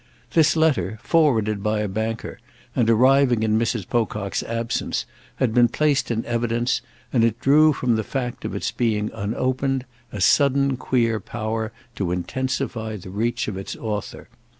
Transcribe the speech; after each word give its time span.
This 0.33 0.55
letter, 0.55 0.97
forwarded 1.03 1.61
by 1.61 1.81
a 1.81 1.87
banker 1.87 2.39
and 2.75 2.89
arriving 2.89 3.43
in 3.43 3.59
Mrs. 3.59 3.87
Pocock's 3.87 4.41
absence, 4.41 5.05
had 5.35 5.53
been 5.53 5.67
placed 5.67 6.09
in 6.09 6.25
evidence, 6.25 6.81
and 7.13 7.23
it 7.23 7.39
drew 7.39 7.71
from 7.71 7.97
the 7.97 8.03
fact 8.03 8.43
of 8.43 8.55
its 8.55 8.71
being 8.71 9.11
unopened 9.13 9.85
a 10.11 10.19
sudden 10.19 10.75
queer 10.75 11.19
power 11.19 11.71
to 11.97 12.11
intensify 12.11 12.97
the 12.97 13.11
reach 13.11 13.47
of 13.47 13.57
its 13.57 13.75
author. 13.75 14.27